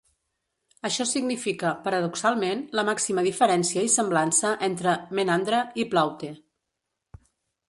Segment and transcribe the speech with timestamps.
[0.87, 6.33] Això significa, paradoxalment, la màxima diferència i semblança entre Menandre i Plaute.